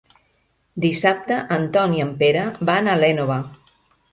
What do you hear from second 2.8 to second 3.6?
a l'Énova.